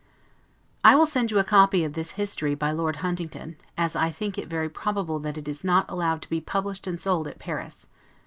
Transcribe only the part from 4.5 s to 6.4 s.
probable that it is not allowed to